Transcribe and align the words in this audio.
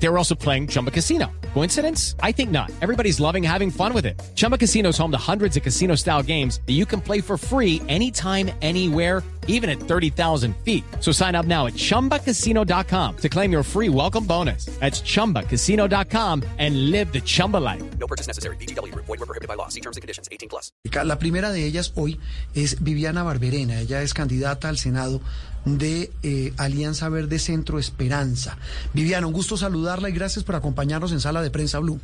They 0.00 0.08
were 0.08 0.18
also 0.18 0.34
playing 0.34 0.68
Chumba 0.68 0.90
Casino. 0.90 1.30
Coincidence? 1.54 2.14
I 2.22 2.32
think 2.32 2.50
not. 2.50 2.70
Everybody's 2.80 3.18
loving 3.20 3.42
having 3.42 3.70
fun 3.70 3.92
with 3.92 4.06
it. 4.06 4.20
Chumba 4.34 4.56
Casino 4.56 4.90
is 4.90 4.98
home 4.98 5.10
to 5.10 5.18
hundreds 5.18 5.56
of 5.56 5.62
casino 5.62 5.96
style 5.96 6.22
games 6.22 6.60
that 6.66 6.74
you 6.74 6.86
can 6.86 7.00
play 7.00 7.20
for 7.20 7.36
free 7.36 7.82
anytime, 7.88 8.50
anywhere, 8.62 9.24
even 9.48 9.68
at 9.68 9.80
30,000 9.80 10.54
feet. 10.58 10.84
So 11.00 11.10
sign 11.10 11.34
up 11.34 11.46
now 11.46 11.66
at 11.66 11.72
chumbacasino.com 11.72 13.16
to 13.16 13.28
claim 13.28 13.50
your 13.50 13.62
free 13.64 13.88
welcome 13.88 14.24
bonus. 14.24 14.66
That's 14.78 15.00
chumbacasino.com 15.00 16.44
and 16.58 16.90
live 16.90 17.12
the 17.12 17.20
Chumba 17.20 17.56
life. 17.56 17.82
No 17.98 18.06
purchase 18.06 18.28
necessary. 18.28 18.56
BGW. 18.56 18.94
Void 18.94 19.08
were 19.08 19.26
prohibited 19.26 19.48
by 19.48 19.54
law. 19.54 19.68
See 19.68 19.80
terms 19.80 19.96
and 19.96 20.02
conditions. 20.02 20.28
18 20.30 20.48
plus. 20.48 20.70
La 21.04 21.18
primera 21.18 21.50
de 21.50 21.64
ellas 21.64 21.92
hoy 21.96 22.20
es 22.54 22.82
Viviana 22.82 23.24
Barberena. 23.24 23.80
Ella 23.80 24.02
es 24.02 24.14
candidata 24.14 24.68
al 24.68 24.76
Senado 24.78 25.20
de 25.64 26.10
eh, 26.22 26.52
Alianza 26.56 27.08
Verde 27.08 27.38
Centro 27.38 27.78
Esperanza. 27.78 28.56
Viviana, 28.94 29.26
un 29.26 29.32
gusto 29.32 29.56
saludarla 29.56 30.08
y 30.08 30.12
gracias 30.12 30.44
por 30.44 30.54
acompañarnos 30.56 31.12
en 31.12 31.20
Sala 31.20 31.42
de 31.42 31.50
Prensa 31.50 31.78
Blue. 31.78 32.00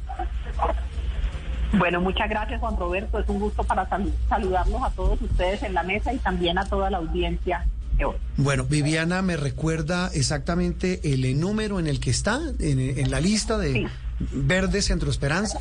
Bueno, 1.73 2.01
muchas 2.01 2.29
gracias 2.29 2.61
Juan 2.61 2.77
Roberto. 2.77 3.19
Es 3.19 3.29
un 3.29 3.41
gusto 3.41 3.65
para 3.65 3.89
sal 3.89 4.13
saludarlos 4.29 4.83
a 4.83 4.91
todos 4.91 5.21
ustedes 5.21 5.63
en 5.65 5.75
la 5.75 5.83
mesa 5.83 6.13
y 6.13 6.19
también 6.19 6.57
a 6.59 6.65
toda 6.67 6.89
la 6.91 6.99
audiencia. 6.99 7.67
de 7.97 8.05
hoy. 8.05 8.17
Bueno, 8.37 8.65
Viviana 8.65 9.23
me 9.23 9.37
recuerda 9.37 10.11
exactamente 10.15 11.01
el 11.13 11.41
número 11.41 11.80
en 11.80 11.87
el 11.89 11.99
que 12.01 12.11
está, 12.11 12.39
en, 12.61 12.79
en 12.80 13.11
la 13.11 13.21
lista 13.21 13.59
de 13.59 13.73
Sí. 13.73 13.87
Verde 14.33 14.80
Centro 14.83 15.11
Esperanza. 15.11 15.59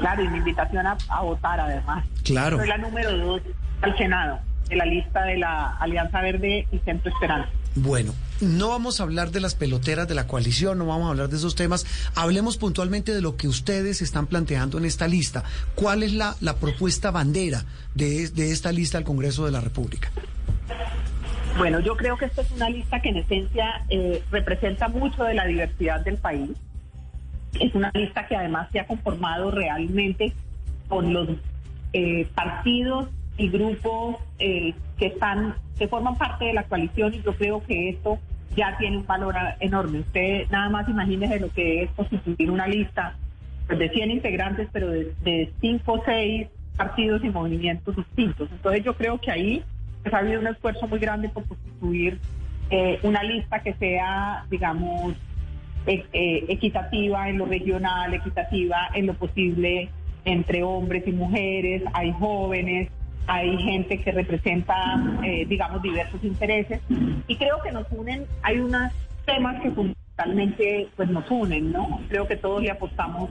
Claro, 0.00 0.24
y 0.24 0.28
mi 0.28 0.38
invitación 0.38 0.84
a, 0.86 0.98
a 1.08 1.22
votar 1.22 1.60
además. 1.60 2.04
Claro. 2.24 2.58
Soy 2.58 2.66
la 2.66 2.78
número 2.78 3.16
dos 3.16 3.40
al 3.82 3.96
Senado 3.96 4.40
de 4.72 4.76
la 4.78 4.86
lista 4.86 5.24
de 5.24 5.36
la 5.36 5.76
Alianza 5.76 6.22
Verde 6.22 6.66
y 6.72 6.78
Centro 6.78 7.12
Esperanza. 7.12 7.50
Bueno, 7.74 8.14
no 8.40 8.70
vamos 8.70 9.00
a 9.00 9.02
hablar 9.02 9.30
de 9.30 9.40
las 9.40 9.54
peloteras 9.54 10.08
de 10.08 10.14
la 10.14 10.26
coalición, 10.26 10.78
no 10.78 10.86
vamos 10.86 11.08
a 11.08 11.10
hablar 11.10 11.28
de 11.28 11.36
esos 11.36 11.54
temas. 11.54 11.86
Hablemos 12.14 12.56
puntualmente 12.56 13.12
de 13.12 13.20
lo 13.20 13.36
que 13.36 13.48
ustedes 13.48 14.00
están 14.00 14.26
planteando 14.26 14.78
en 14.78 14.86
esta 14.86 15.08
lista. 15.08 15.44
¿Cuál 15.74 16.02
es 16.02 16.14
la, 16.14 16.36
la 16.40 16.56
propuesta 16.56 17.10
bandera 17.10 17.64
de, 17.94 18.30
de 18.30 18.50
esta 18.50 18.72
lista 18.72 18.96
al 18.96 19.04
Congreso 19.04 19.44
de 19.44 19.52
la 19.52 19.60
República? 19.60 20.10
Bueno, 21.58 21.80
yo 21.80 21.94
creo 21.94 22.16
que 22.16 22.24
esta 22.24 22.40
es 22.40 22.50
una 22.52 22.70
lista 22.70 23.00
que 23.02 23.10
en 23.10 23.18
esencia 23.18 23.84
eh, 23.90 24.22
representa 24.30 24.88
mucho 24.88 25.22
de 25.24 25.34
la 25.34 25.44
diversidad 25.44 26.00
del 26.00 26.16
país. 26.16 26.50
Es 27.60 27.74
una 27.74 27.90
lista 27.92 28.26
que 28.26 28.36
además 28.36 28.70
se 28.72 28.80
ha 28.80 28.86
conformado 28.86 29.50
realmente 29.50 30.32
con 30.88 31.12
los 31.12 31.28
eh, 31.92 32.26
partidos 32.34 33.10
y 33.36 33.48
grupos 33.48 34.16
eh, 34.38 34.74
que 34.98 35.06
están 35.06 35.54
que 35.78 35.88
forman 35.88 36.16
parte 36.16 36.44
de 36.46 36.52
la 36.52 36.64
coalición 36.64 37.14
y 37.14 37.22
yo 37.22 37.34
creo 37.34 37.62
que 37.64 37.90
esto 37.90 38.18
ya 38.54 38.76
tiene 38.78 38.98
un 38.98 39.06
valor 39.06 39.34
enorme. 39.60 40.00
Usted 40.00 40.48
nada 40.50 40.68
más 40.68 40.88
imagínese 40.88 41.40
lo 41.40 41.50
que 41.50 41.82
es 41.82 41.90
constituir 41.92 42.50
una 42.50 42.66
lista 42.66 43.16
pues, 43.66 43.78
de 43.78 43.88
100 43.88 44.10
integrantes, 44.10 44.68
pero 44.72 44.88
de, 44.90 45.12
de 45.22 45.52
5 45.60 45.92
o 45.92 46.02
6 46.04 46.48
partidos 46.76 47.24
y 47.24 47.30
movimientos 47.30 47.96
distintos. 47.96 48.48
Entonces 48.52 48.84
yo 48.84 48.94
creo 48.94 49.18
que 49.18 49.30
ahí 49.30 49.64
pues, 50.02 50.14
ha 50.14 50.18
habido 50.18 50.40
un 50.40 50.46
esfuerzo 50.46 50.86
muy 50.86 50.98
grande 50.98 51.28
por 51.30 51.46
constituir 51.46 52.18
eh, 52.70 52.98
una 53.02 53.22
lista 53.22 53.60
que 53.60 53.74
sea, 53.74 54.44
digamos, 54.50 55.14
e- 55.86 56.04
eh, 56.12 56.44
equitativa 56.48 57.28
en 57.28 57.38
lo 57.38 57.46
regional, 57.46 58.12
equitativa 58.14 58.88
en 58.94 59.06
lo 59.06 59.14
posible 59.14 59.88
entre 60.24 60.62
hombres 60.62 61.02
y 61.06 61.12
mujeres, 61.12 61.82
hay 61.94 62.12
jóvenes, 62.12 62.88
hay 63.26 63.56
gente 63.58 64.00
que 64.00 64.12
representa, 64.12 64.74
eh, 65.24 65.46
digamos, 65.46 65.82
diversos 65.82 66.22
intereses 66.24 66.80
y 67.26 67.36
creo 67.36 67.60
que 67.62 67.72
nos 67.72 67.86
unen, 67.90 68.26
hay 68.42 68.58
unos 68.58 68.92
temas 69.24 69.60
que 69.62 69.70
fundamentalmente 69.70 70.88
pues 70.96 71.08
nos 71.08 71.30
unen, 71.30 71.72
¿no? 71.72 72.00
Creo 72.08 72.26
que 72.26 72.36
todos 72.36 72.62
le 72.62 72.70
apostamos 72.70 73.30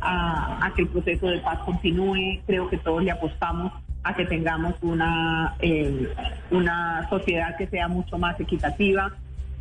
a, 0.00 0.70
que 0.76 0.82
el 0.82 0.88
proceso 0.88 1.28
de 1.28 1.38
paz 1.38 1.58
continúe, 1.60 2.40
creo 2.46 2.68
que 2.68 2.76
todos 2.78 3.02
le 3.02 3.10
apostamos 3.10 3.72
a 4.02 4.14
que 4.14 4.24
tengamos 4.24 4.74
una, 4.82 5.54
eh, 5.60 6.08
una 6.50 7.08
sociedad 7.10 7.56
que 7.56 7.66
sea 7.66 7.88
mucho 7.88 8.18
más 8.18 8.38
equitativa, 8.40 9.12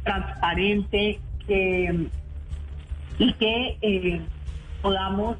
transparente, 0.04 1.20
que 1.48 2.08
y 3.18 3.34
que 3.34 3.78
eh, 3.82 4.22
podamos 4.82 5.38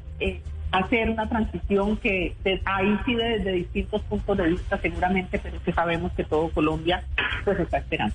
hacer 0.72 1.10
una 1.10 1.28
transición 1.28 1.96
que 1.96 2.36
de- 2.44 2.60
ahí 2.64 2.96
sí 3.04 3.14
desde 3.14 3.52
distintos 3.52 4.02
puntos 4.02 4.36
de 4.36 4.48
vista 4.48 4.78
seguramente, 4.80 5.38
pero 5.38 5.62
que 5.62 5.72
sabemos 5.72 6.12
que 6.12 6.24
todo 6.24 6.48
Colombia 6.50 7.02
pues 7.44 7.58
está 7.60 7.78
esperando. 7.78 8.14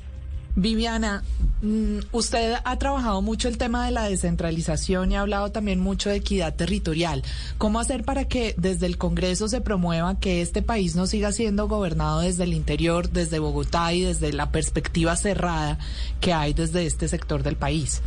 Viviana, 0.58 1.22
mm, 1.64 1.98
usted 2.14 2.54
ha 2.64 2.78
trabajado 2.80 3.22
mucho 3.22 3.50
el 3.50 3.58
tema 3.58 3.86
de 3.86 3.92
la 3.92 4.04
descentralización 4.06 5.12
y 5.12 5.18
ha 5.18 5.20
hablado 5.20 5.52
también 5.52 5.82
mucho 5.82 6.10
de 6.10 6.16
equidad 6.16 6.56
territorial. 6.56 7.24
¿Cómo 7.58 7.78
hacer 7.82 8.06
para 8.06 8.24
que 8.30 8.56
desde 8.58 8.86
el 8.86 8.98
Congreso 8.98 9.50
se 9.50 9.60
promueva 9.60 10.18
que 10.18 10.42
este 10.42 10.62
país 10.62 10.96
no 10.96 11.08
siga 11.08 11.34
siendo 11.34 11.68
gobernado 11.68 12.22
desde 12.22 12.46
el 12.46 12.54
interior, 12.54 13.10
desde 13.10 13.40
Bogotá 13.40 13.92
y 13.92 14.04
desde 14.04 14.32
la 14.32 14.50
perspectiva 14.52 15.18
cerrada 15.18 15.78
que 16.22 16.32
hay 16.32 16.54
desde 16.54 16.86
este 16.86 17.10
sector 17.10 17.44
del 17.44 17.58
país? 17.58 18.02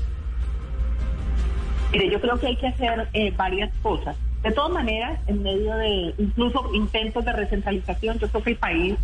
Mire, 1.92 2.10
yo 2.10 2.18
creo 2.18 2.38
que 2.40 2.46
hay 2.46 2.56
que 2.56 2.66
hacer 2.68 3.08
eh, 3.12 3.30
varias 3.36 3.70
cosas. 3.82 4.16
De 4.48 4.54
todas 4.54 4.72
maneras, 4.72 5.20
en 5.26 5.42
medio 5.42 5.76
de 5.76 6.14
incluso 6.16 6.70
intentos 6.72 7.22
de 7.22 7.34
recentralización, 7.34 8.18
yo 8.18 8.30
creo 8.30 8.42
que 8.42 8.50
el 8.52 8.56
país 8.56 8.94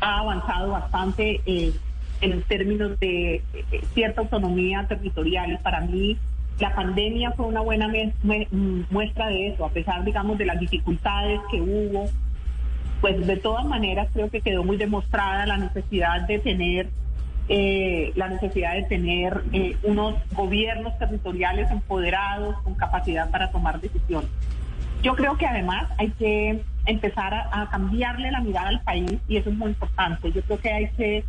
ha 0.00 0.18
avanzado 0.18 0.72
bastante 0.72 1.40
eh, 1.46 1.72
en 2.20 2.42
términos 2.42 2.98
de 2.98 3.36
eh, 3.36 3.42
cierta 3.94 4.22
autonomía 4.22 4.88
territorial. 4.88 5.52
Y 5.52 5.56
para 5.58 5.82
mí, 5.82 6.18
la 6.58 6.74
pandemia 6.74 7.30
fue 7.30 7.46
una 7.46 7.60
buena 7.60 7.88
muestra 8.90 9.28
de 9.28 9.50
eso, 9.50 9.66
a 9.66 9.68
pesar, 9.68 10.02
digamos, 10.02 10.36
de 10.36 10.46
las 10.46 10.58
dificultades 10.58 11.40
que 11.48 11.60
hubo. 11.60 12.10
Pues 13.00 13.24
de 13.24 13.36
todas 13.36 13.66
maneras, 13.66 14.08
creo 14.12 14.28
que 14.28 14.40
quedó 14.40 14.64
muy 14.64 14.78
demostrada 14.78 15.46
la 15.46 15.58
necesidad 15.58 16.22
de 16.22 16.40
tener 16.40 16.88
eh, 17.48 18.12
la 18.14 18.28
necesidad 18.28 18.74
de 18.74 18.82
tener 18.82 19.42
eh, 19.52 19.76
unos 19.82 20.16
gobiernos 20.32 20.98
territoriales 20.98 21.70
empoderados 21.70 22.60
con 22.62 22.74
capacidad 22.74 23.30
para 23.30 23.50
tomar 23.50 23.80
decisiones. 23.80 24.28
Yo 25.02 25.14
creo 25.14 25.36
que 25.36 25.46
además 25.46 25.86
hay 25.96 26.10
que 26.10 26.62
empezar 26.86 27.34
a, 27.52 27.68
cambiarle 27.70 28.30
la 28.30 28.40
mirada 28.40 28.68
al 28.68 28.80
país 28.80 29.18
y 29.28 29.36
eso 29.36 29.50
es 29.50 29.56
muy 29.56 29.68
importante. 29.70 30.32
Yo 30.32 30.42
creo 30.42 30.58
que 30.58 30.72
hay 30.72 30.88
que 30.88 31.24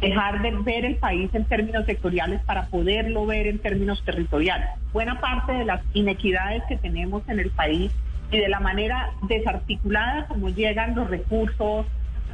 dejar 0.00 0.42
de 0.42 0.52
ver 0.52 0.84
el 0.84 0.96
país 0.96 1.28
en 1.34 1.44
términos 1.44 1.84
sectoriales 1.86 2.40
para 2.42 2.66
poderlo 2.66 3.26
ver 3.26 3.48
en 3.48 3.58
términos 3.58 4.02
territoriales. 4.04 4.68
Buena 4.92 5.20
parte 5.20 5.52
de 5.52 5.64
las 5.64 5.80
inequidades 5.94 6.62
que 6.68 6.76
tenemos 6.76 7.22
en 7.28 7.40
el 7.40 7.50
país 7.50 7.90
y 8.30 8.38
de 8.38 8.48
la 8.48 8.60
manera 8.60 9.10
desarticulada 9.22 10.26
como 10.26 10.50
llegan 10.50 10.94
los 10.94 11.08
recursos 11.10 11.86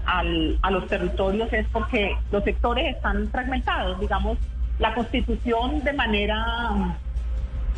al- 0.05 0.59
a 0.61 0.71
los 0.71 0.87
territorios 0.89 1.50
es 1.53 1.67
porque 1.69 2.17
los 2.31 2.44
sectores 2.44 2.94
están 2.97 3.28
fragmentados. 3.31 3.99
Digamos, 4.00 4.37
la 4.78 4.93
constitución 4.93 5.83
de 5.84 5.93
manera 5.94 6.47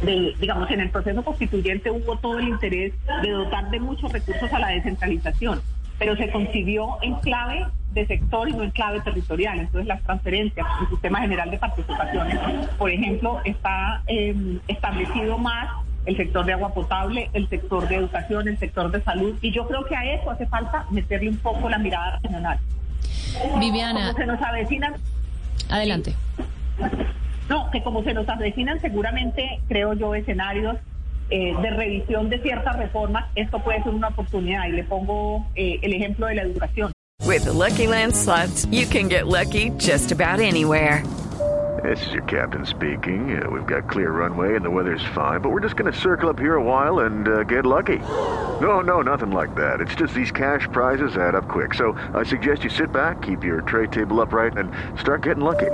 de, 0.02 0.34
digamos, 0.38 0.70
en 0.70 0.80
el 0.80 0.90
proceso 0.90 1.22
constituyente 1.24 1.90
hubo 1.90 2.16
todo 2.18 2.38
el 2.38 2.48
interés 2.48 2.92
de 3.22 3.30
dotar 3.30 3.70
de 3.70 3.80
muchos 3.80 4.12
recursos 4.12 4.52
a 4.52 4.58
la 4.58 4.68
descentralización, 4.68 5.60
pero 5.98 6.16
se 6.16 6.30
concibió 6.30 6.98
en 7.02 7.14
clave 7.16 7.66
de 7.92 8.06
sector 8.06 8.48
y 8.48 8.52
no 8.52 8.62
en 8.62 8.70
clave 8.70 9.00
territorial. 9.00 9.58
Entonces, 9.58 9.86
las 9.86 10.02
transferencias, 10.02 10.66
el 10.82 10.88
sistema 10.88 11.20
general 11.20 11.50
de 11.50 11.58
participaciones, 11.58 12.38
por 12.78 12.90
ejemplo, 12.90 13.40
está 13.44 14.02
eh, 14.06 14.58
establecido 14.68 15.38
más 15.38 15.68
el 16.04 16.16
sector 16.16 16.44
de 16.44 16.52
agua 16.52 16.72
potable, 16.72 17.30
el 17.32 17.48
sector 17.48 17.88
de 17.88 17.96
educación, 17.96 18.46
el 18.48 18.58
sector 18.58 18.90
de 18.90 19.02
salud, 19.02 19.36
y 19.40 19.50
yo 19.50 19.66
creo 19.66 19.84
que 19.86 19.96
a 19.96 20.14
eso 20.14 20.30
hace 20.30 20.46
falta 20.46 20.86
meterle 20.90 21.30
un 21.30 21.38
poco 21.38 21.68
la 21.68 21.78
mirada 21.78 22.20
regional. 22.20 22.58
Viviana, 23.58 24.06
Como 24.06 24.18
se 24.18 24.26
nos 24.26 24.40
avecinan 24.40 24.94
adelante. 25.68 26.14
No, 27.48 27.70
que 27.70 27.82
como 27.82 28.02
se 28.02 28.14
nos 28.14 28.28
avecinan 28.28 28.80
seguramente, 28.80 29.60
creo 29.68 29.92
yo, 29.94 30.14
escenarios 30.14 30.76
eh, 31.30 31.54
de 31.60 31.70
revisión 31.70 32.28
de 32.28 32.40
ciertas 32.40 32.76
reformas, 32.76 33.26
esto 33.34 33.58
puede 33.60 33.82
ser 33.82 33.94
una 33.94 34.08
oportunidad. 34.08 34.66
Y 34.66 34.72
le 34.72 34.84
pongo 34.84 35.46
eh, 35.54 35.78
el 35.82 35.94
ejemplo 35.94 36.26
de 36.26 36.36
la 36.36 36.42
educación. 36.42 36.92
With 37.24 37.44
the 37.44 37.52
Lucky 37.52 37.88
Land 37.88 38.14
slots, 38.14 38.66
you 38.70 38.86
can 38.86 39.08
get 39.08 39.26
lucky 39.26 39.70
just 39.78 40.12
about 40.12 40.38
anywhere. 40.40 41.02
This 41.82 42.04
is 42.06 42.12
your 42.12 42.22
captain 42.24 42.64
speaking. 42.64 43.40
Uh, 43.40 43.50
we've 43.50 43.66
got 43.66 43.88
clear 43.88 44.10
runway 44.10 44.56
and 44.56 44.64
the 44.64 44.70
weather's 44.70 45.04
fine, 45.14 45.40
but 45.40 45.50
we're 45.50 45.60
just 45.60 45.76
going 45.76 45.92
to 45.92 45.98
circle 45.98 46.30
up 46.30 46.38
here 46.38 46.56
a 46.56 46.62
while 46.62 47.00
and 47.00 47.28
uh, 47.28 47.42
get 47.44 47.66
lucky. 47.66 47.98
No, 48.60 48.80
no, 48.80 49.02
nothing 49.02 49.30
like 49.30 49.54
that. 49.56 49.80
It's 49.80 49.94
just 49.94 50.14
these 50.14 50.30
cash 50.30 50.66
prizes 50.72 51.16
add 51.16 51.34
up 51.34 51.48
quick. 51.48 51.74
So 51.74 51.92
I 52.14 52.22
suggest 52.24 52.64
you 52.64 52.70
sit 52.70 52.92
back, 52.92 53.22
keep 53.22 53.44
your 53.44 53.60
tray 53.60 53.88
table 53.88 54.20
upright, 54.20 54.56
and 54.56 54.70
start 54.98 55.22
getting 55.22 55.44
lucky. 55.44 55.70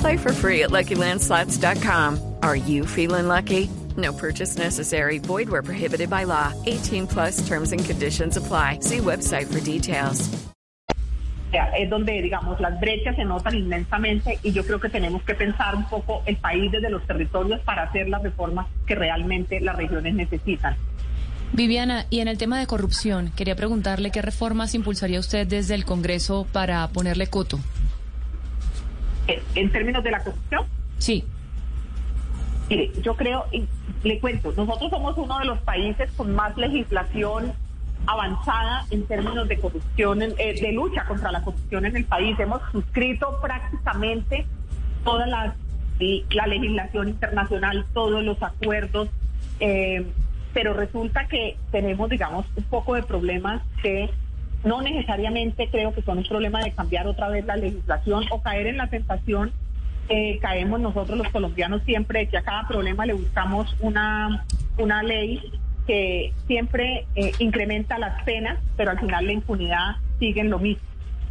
Play 0.00 0.16
for 0.16 0.32
free 0.32 0.62
at 0.62 0.70
LuckyLandSlots.com. 0.70 2.36
Are 2.42 2.56
you 2.56 2.84
feeling 2.86 3.28
lucky? 3.28 3.70
No 3.96 4.12
purchase 4.12 4.56
necessary. 4.58 5.18
Void 5.18 5.48
where 5.48 5.62
prohibited 5.62 6.10
by 6.10 6.24
law. 6.24 6.52
18 6.66 7.06
plus 7.06 7.46
terms 7.46 7.72
and 7.72 7.84
conditions 7.84 8.36
apply. 8.36 8.80
See 8.80 8.98
website 8.98 9.46
for 9.46 9.60
details. 9.60 10.28
Es 11.78 11.88
donde, 11.88 12.20
digamos, 12.20 12.60
las 12.60 12.78
brechas 12.80 13.16
se 13.16 13.24
notan 13.24 13.54
inmensamente 13.54 14.38
y 14.42 14.52
yo 14.52 14.64
creo 14.66 14.78
que 14.78 14.90
tenemos 14.90 15.22
que 15.22 15.34
pensar 15.34 15.74
un 15.74 15.88
poco 15.88 16.22
el 16.26 16.36
país 16.36 16.70
desde 16.70 16.90
los 16.90 17.06
territorios 17.06 17.60
para 17.60 17.84
hacer 17.84 18.08
las 18.10 18.22
reformas 18.22 18.66
que 18.86 18.94
realmente 18.94 19.60
las 19.60 19.76
regiones 19.76 20.14
necesitan. 20.14 20.76
Viviana, 21.52 22.04
y 22.10 22.20
en 22.20 22.28
el 22.28 22.36
tema 22.36 22.58
de 22.58 22.66
corrupción, 22.66 23.32
quería 23.36 23.56
preguntarle 23.56 24.10
qué 24.10 24.20
reformas 24.20 24.74
impulsaría 24.74 25.20
usted 25.20 25.46
desde 25.46 25.74
el 25.74 25.86
Congreso 25.86 26.46
para 26.52 26.86
ponerle 26.88 27.28
coto. 27.28 27.58
En 29.26 29.72
términos 29.72 30.04
de 30.04 30.10
la 30.10 30.22
corrupción, 30.22 30.64
Sí, 30.98 31.24
Mire, 32.68 32.90
yo 33.00 33.14
creo, 33.14 33.44
y 33.52 33.64
le 34.02 34.18
cuento, 34.18 34.52
nosotros 34.56 34.90
somos 34.90 35.16
uno 35.16 35.38
de 35.38 35.44
los 35.44 35.58
países 35.60 36.10
con 36.16 36.34
más 36.34 36.56
legislación 36.56 37.52
avanzada 38.06 38.86
en 38.90 39.06
términos 39.06 39.48
de 39.48 39.58
corrupción, 39.58 40.22
eh, 40.22 40.34
de 40.60 40.72
lucha 40.72 41.04
contra 41.06 41.30
la 41.30 41.42
corrupción 41.42 41.86
en 41.86 41.96
el 41.96 42.04
país. 42.04 42.38
Hemos 42.38 42.60
suscrito 42.72 43.38
prácticamente 43.40 44.46
toda 45.04 45.26
la, 45.26 45.54
la 46.30 46.46
legislación 46.46 47.08
internacional, 47.08 47.86
todos 47.94 48.24
los 48.24 48.42
acuerdos, 48.42 49.08
eh, 49.60 50.04
pero 50.52 50.72
resulta 50.72 51.28
que 51.28 51.56
tenemos, 51.70 52.10
digamos, 52.10 52.46
un 52.56 52.64
poco 52.64 52.94
de 52.94 53.02
problemas 53.02 53.62
que 53.82 54.10
no 54.64 54.82
necesariamente 54.82 55.68
creo 55.70 55.92
que 55.94 56.02
son 56.02 56.18
un 56.18 56.24
problema 56.24 56.62
de 56.62 56.72
cambiar 56.72 57.06
otra 57.06 57.28
vez 57.28 57.44
la 57.44 57.56
legislación 57.56 58.24
o 58.30 58.42
caer 58.42 58.66
en 58.66 58.76
la 58.76 58.88
tentación 58.88 59.52
eh, 60.08 60.38
caemos 60.40 60.80
nosotros 60.80 61.18
los 61.18 61.28
colombianos 61.30 61.82
siempre 61.84 62.28
que 62.28 62.38
a 62.38 62.42
cada 62.42 62.68
problema 62.68 63.06
le 63.06 63.14
buscamos 63.14 63.74
una, 63.80 64.44
una 64.78 65.02
ley 65.02 65.42
que 65.86 66.32
siempre 66.46 67.06
eh, 67.14 67.32
incrementa 67.38 67.98
las 67.98 68.22
penas, 68.24 68.58
pero 68.76 68.90
al 68.90 69.00
final 69.00 69.26
la 69.26 69.32
impunidad 69.32 69.96
sigue 70.18 70.40
en 70.40 70.50
lo 70.50 70.58
mismo. 70.58 70.82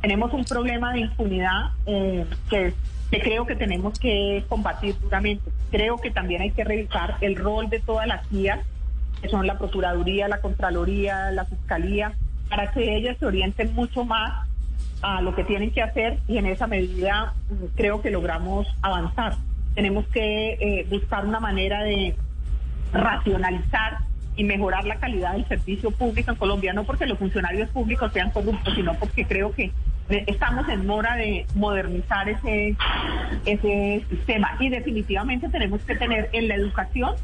Tenemos 0.02 0.34
un 0.34 0.46
problema 0.46 0.94
de 0.94 1.02
impunidad 1.02 1.72
eh, 1.86 2.26
que, 2.50 2.74
que 3.12 3.20
creo 3.22 3.46
que 3.46 3.56
tenemos 3.56 3.98
que 4.00 4.44
combatir 4.48 4.96
duramente. 5.00 5.52
Creo 5.72 5.98
que 5.98 6.12
también 6.12 6.42
hay 6.42 6.52
que 6.52 6.64
revisar 6.64 7.18
el 7.22 7.36
rol 7.36 7.70
de 7.70 7.80
todas 7.80 8.08
las 8.08 8.30
guías, 8.30 8.60
que 9.22 9.30
son 9.30 9.48
la 9.48 9.58
Procuraduría, 9.58 10.28
la 10.28 10.42
Contraloría, 10.42 11.32
la 11.32 11.46
Fiscalía, 11.46 12.14
para 12.50 12.72
que 12.72 12.96
ellas 12.96 13.18
se 13.20 13.26
orienten 13.26 13.74
mucho 13.74 14.06
más 14.06 14.48
a 15.02 15.22
lo 15.22 15.36
que 15.36 15.44
tienen 15.44 15.72
que 15.72 15.82
hacer 15.82 16.20
y 16.28 16.38
en 16.38 16.46
esa 16.46 16.68
medida 16.68 17.34
mm, 17.50 17.76
creo 17.76 18.02
que 18.02 18.12
logramos 18.12 18.68
avanzar. 18.82 19.36
Tenemos 19.74 20.08
que 20.08 20.54
eh, 20.54 20.88
buscar 20.90 21.26
una 21.26 21.40
manera 21.40 21.84
de 21.84 22.16
racionalizar 22.94 24.00
y 24.38 24.44
mejorar 24.44 24.86
la 24.86 24.98
calidad 24.98 25.34
del 25.34 25.48
servicio 25.48 25.92
público 25.92 26.32
en 26.32 26.38
Colombia, 26.38 26.74
no 26.74 26.84
porque 26.84 27.06
los 27.06 27.18
funcionarios 27.18 27.70
públicos 27.70 28.12
sean 28.14 28.32
corruptos, 28.32 28.74
sino 28.74 28.94
porque 28.96 29.26
creo 29.26 29.54
que 29.54 29.72
estamos 30.10 30.68
en 30.70 30.86
mora 30.86 31.16
de 31.16 31.46
modernizar 31.56 32.28
ese, 32.30 32.76
ese 33.46 34.06
sistema. 34.10 34.56
Y 34.60 34.70
definitivamente 34.70 35.50
tenemos 35.50 35.82
que 35.82 35.96
tener 35.96 36.30
en 36.34 36.48
la 36.48 36.56
educación 36.56 37.16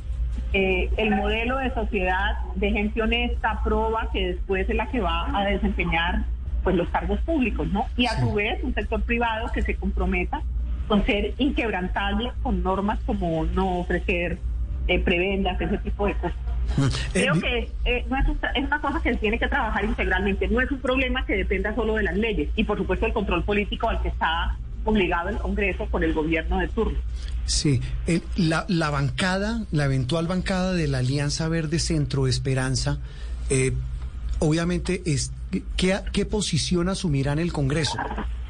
eh, 0.54 0.89
el 0.98 1.16
modelo 1.16 1.57
de 1.57 1.74
sociedad 1.74 2.38
de 2.56 2.72
gente 2.72 3.01
honesta, 3.01 3.62
proba, 3.63 4.10
que 4.12 4.33
después 4.33 4.69
es 4.69 4.75
la 4.75 4.88
que 4.88 5.00
va 5.00 5.28
a 5.38 5.45
desempeñar 5.45 6.25
pues 6.63 6.75
los 6.75 6.89
cargos 6.89 7.19
públicos, 7.22 7.68
¿no? 7.72 7.88
Y 7.98 8.06
a 8.06 8.19
su 8.19 8.33
vez 8.33 8.63
un 8.63 8.74
sector 8.74 9.01
privado 9.04 9.51
que 9.51 9.62
se 9.62 9.75
comprometa 9.75 10.42
con 10.88 11.06
ser 11.06 11.33
inquebrantable 11.38 12.31
con 12.44 12.63
normas 12.63 13.00
como 13.06 13.45
no 13.45 13.80
ofrecer 13.80 14.38
eh, 14.88 15.00
prebendas, 15.00 15.60
ese 15.62 15.78
tipo 15.78 16.06
de 16.06 16.16
cosas. 16.16 16.38
Eh, 17.13 17.24
Creo 17.24 17.39
que 17.39 17.69
eh, 17.86 18.06
no 18.10 18.18
es, 18.18 18.25
es 18.56 18.63
una 18.66 18.81
cosa 18.81 19.01
que 19.01 19.16
tiene 19.16 19.39
que 19.39 19.48
trabajar 19.48 19.83
integralmente, 19.86 20.48
no 20.48 20.62
es 20.62 20.72
un 20.72 20.80
problema 20.80 21.25
que 21.25 21.36
dependa 21.36 21.74
solo 21.75 21.95
de 21.95 22.04
las 22.04 22.16
leyes 22.16 22.50
y 22.56 22.63
por 22.63 22.78
supuesto 22.78 23.06
el 23.06 23.13
control 23.13 23.44
político 23.44 23.89
al 23.89 24.01
que 24.01 24.10
está 24.10 24.57
obligado 24.83 25.30
el 25.30 25.38
Congreso 25.38 25.86
con 25.92 26.04
el 26.04 26.13
gobierno 26.13 26.60
de 26.60 26.68
turno. 26.69 26.98
Sí, 27.45 27.81
el- 28.07 28.24
la, 28.36 28.66
la 28.68 28.89
bancada, 28.89 29.63
la 29.72 29.86
eventual 29.86 30.28
bancada 30.28 30.74
de 30.74 30.88
la 30.88 31.00
Alianza 31.00 31.48
Verde 31.48 31.80
Centro 31.80 32.28
Esperanza, 32.28 33.00
eh, 33.50 33.74
obviamente, 34.39 35.01
es, 35.06 35.31
¿qué, 35.78 36.00
¿qué 36.13 36.25
posición 36.25 36.89
asumirá 36.89 37.33
en 37.33 37.39
el 37.39 37.51
Congreso? 37.54 37.98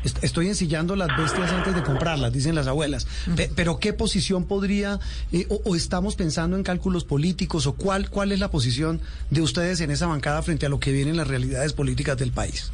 Est- 0.04 0.24
Estoy 0.24 0.48
ensillando 0.48 0.96
las 0.96 1.10
bestias 1.18 1.52
antes 1.52 1.76
de 1.76 1.84
comprarlas, 1.84 2.34
dicen 2.34 2.56
las 2.56 2.68
abuelas. 2.68 3.08
Pe- 3.36 3.52
Pero 3.56 3.78
¿qué 3.80 3.94
posición 3.94 4.46
podría, 4.46 5.00
eh, 5.32 5.46
o, 5.50 5.62
o 5.66 5.76
estamos 5.76 6.16
pensando 6.16 6.56
en 6.58 6.64
cálculos 6.64 7.04
políticos, 7.04 7.68
o 7.68 7.74
cuál, 7.74 8.10
cuál 8.10 8.32
es 8.32 8.40
la 8.40 8.50
posición 8.50 9.00
de 9.30 9.42
ustedes 9.42 9.80
en 9.82 9.92
esa 9.92 10.08
bancada 10.08 10.42
frente 10.42 10.66
a 10.66 10.70
lo 10.70 10.80
que 10.80 10.92
vienen 10.92 11.18
las 11.18 11.28
realidades 11.28 11.74
políticas 11.74 12.18
del 12.18 12.32
país? 12.32 12.72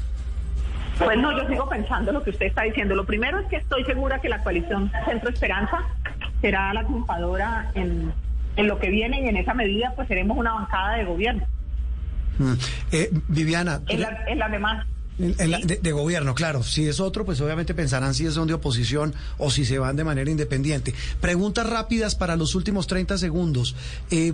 Pues 0.99 1.17
no, 1.17 1.31
yo 1.37 1.47
sigo 1.47 1.69
pensando 1.69 2.11
lo 2.11 2.23
que 2.23 2.31
usted 2.31 2.45
está 2.47 2.63
diciendo. 2.63 2.95
Lo 2.95 3.05
primero 3.05 3.39
es 3.39 3.47
que 3.47 3.57
estoy 3.57 3.83
segura 3.85 4.19
que 4.19 4.29
la 4.29 4.43
coalición 4.43 4.91
Centro 5.05 5.29
Esperanza 5.29 5.83
será 6.41 6.73
la 6.73 6.83
triunfadora 6.85 7.71
en, 7.75 8.11
en 8.55 8.67
lo 8.67 8.79
que 8.79 8.89
viene 8.89 9.21
y 9.21 9.27
en 9.27 9.37
esa 9.37 9.53
medida 9.53 9.93
pues 9.95 10.07
seremos 10.07 10.37
una 10.37 10.53
bancada 10.53 10.95
de 10.97 11.05
gobierno. 11.05 11.45
Mm. 12.39 12.53
Eh, 12.91 13.09
Viviana, 13.27 13.81
En, 13.87 14.01
la- 14.01 14.23
en 14.27 14.39
las 14.39 14.51
demás. 14.51 14.85
En- 15.19 15.49
la- 15.51 15.57
de, 15.59 15.77
de 15.77 15.91
gobierno, 15.91 16.35
claro. 16.35 16.61
Si 16.63 16.87
es 16.87 16.99
otro, 16.99 17.25
pues 17.25 17.41
obviamente 17.41 17.73
pensarán 17.73 18.13
si 18.13 18.29
son 18.31 18.47
de 18.47 18.53
oposición 18.53 19.15
o 19.39 19.49
si 19.49 19.65
se 19.65 19.79
van 19.79 19.95
de 19.95 20.03
manera 20.03 20.29
independiente. 20.29 20.93
Preguntas 21.21 21.67
rápidas 21.69 22.15
para 22.15 22.35
los 22.35 22.53
últimos 22.55 22.85
30 22.87 23.17
segundos. 23.17 23.75
Eh. 24.11 24.33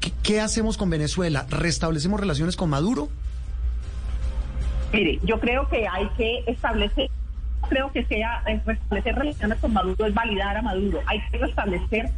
¿qué, 0.00 0.12
qué 0.22 0.40
hacemos 0.42 0.76
con 0.76 0.90
Venezuela? 0.90 1.46
¿Restablecemos 1.48 2.20
relaciones 2.20 2.56
con 2.56 2.68
Maduro? 2.68 3.08
Mire, 4.92 5.18
yo 5.22 5.40
creo 5.40 5.68
que 5.68 5.86
hay 5.88 6.08
que 6.16 6.44
establecer, 6.46 7.10
creo 7.68 7.90
que 7.92 8.04
sea 8.04 8.42
eh, 8.46 8.60
restablecer 8.64 9.14
relaciones 9.16 9.58
con 9.58 9.72
Maduro 9.72 10.06
es 10.06 10.14
validar 10.14 10.56
a 10.56 10.62
Maduro. 10.62 11.00
Hay 11.06 11.20
que 11.30 11.38
restablecer 11.38 12.10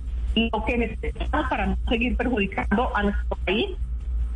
lo 0.52 0.64
que 0.64 0.78
necesitamos 0.78 1.48
para 1.48 1.66
no 1.66 1.76
seguir 1.88 2.16
perjudicando 2.16 2.96
a 2.96 3.02
nuestro 3.02 3.36
país, 3.44 3.70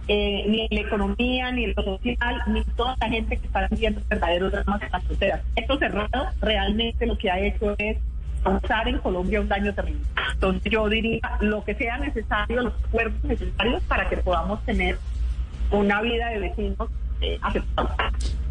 eh, 0.09 0.45
ni 0.49 0.69
la 0.71 0.81
economía, 0.81 1.53
ni 1.53 1.67
lo 1.67 1.83
social, 1.83 2.43
ni 2.49 2.65
toda 2.77 2.97
la 3.01 3.09
gente 3.09 3.37
que 3.37 3.47
está 3.47 3.69
viviendo 3.69 4.01
verdaderos 4.09 4.51
dramas 4.51 4.83
en 4.83 4.91
las 4.91 5.05
fronteras. 5.05 5.41
Esto 5.55 5.79
cerrado 5.79 6.27
realmente 6.41 7.07
lo 7.07 7.17
que 7.17 7.31
ha 7.31 7.39
hecho 7.39 7.75
es 7.79 7.99
causar 8.43 8.89
en 8.89 8.99
Colombia 8.99 9.41
un 9.41 9.49
daño 9.49 9.73
terrible. 9.75 10.03
Entonces 10.33 10.73
yo 10.73 10.89
diría 10.89 11.21
lo 11.41 11.63
que 11.63 11.75
sea 11.75 11.99
necesario, 11.99 12.63
los 12.63 12.75
acuerdos 12.85 13.23
necesarios 13.23 13.83
para 13.85 14.09
que 14.09 14.17
podamos 14.17 14.65
tener 14.65 14.99
una 15.71 16.03
vida 16.03 16.29
de 16.31 16.39
vecinos 16.41 16.91
eh, 17.23 17.39
aceptable. 17.43 17.93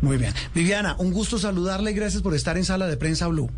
Muy 0.02 0.18
bien. 0.18 0.34
Viviana, 0.56 0.96
un 0.98 1.12
gusto 1.12 1.38
saludarle 1.38 1.92
y 1.92 1.94
gracias 1.94 2.22
por 2.24 2.34
estar 2.34 2.58
en 2.58 2.66
Sala 2.66 2.88
de 2.88 2.98
Prensa 2.98 3.28
Blue. 3.28 3.50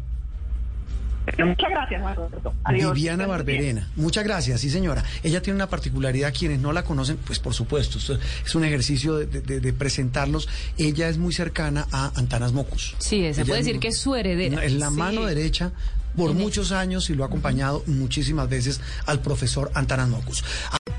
Muchas 1.38 1.70
gracias, 1.70 2.02
Juan 2.02 2.16
Roberto. 2.18 2.54
Adiós. 2.66 2.94
Viviana. 2.94 3.26
Barberena. 3.28 3.88
Muchas 3.96 4.26
gracias, 4.26 4.60
sí 4.60 4.70
señora. 4.70 5.06
Ella 5.24 5.42
tiene 5.42 5.56
una 5.56 5.70
particularidad, 5.70 6.34
quienes 6.38 6.60
no 6.60 6.74
la 6.74 6.84
conocen, 6.84 7.16
pues 7.16 7.40
por 7.40 7.54
supuesto, 7.54 7.98
esto 7.98 8.20
es 8.46 8.56
un 8.56 8.66
ejercicio 8.66 9.16
de, 9.16 9.28
de- 9.28 9.62
de 9.62 9.74
presentarlos. 9.74 10.50
Ella 10.78 11.08
es 11.08 11.18
muy 11.18 11.32
cercana 11.32 11.88
a 11.94 12.12
Antanas 12.16 12.52
Mocus. 12.52 12.96
Sí, 13.00 13.22
se 13.22 13.30
Ella 13.30 13.46
puede 13.46 13.60
decir 13.64 13.80
que 13.80 13.88
es 13.88 13.98
su 14.00 14.16
heredera. 14.16 14.66
Es 14.66 14.74
la 14.74 14.90
Sí. 14.90 14.96
mano 14.98 15.24
derecha 15.26 15.72
por 16.18 16.34
muchos 16.34 16.74
años 16.74 17.10
y 17.10 17.16
lo 17.16 17.24
ha 17.24 17.28
acompañado 17.28 17.84
muchísimas 17.88 18.50
veces 18.50 18.82
al 19.06 19.22
profesor 19.22 19.72
Antanas 19.76 20.10
Mocus. 20.10 20.44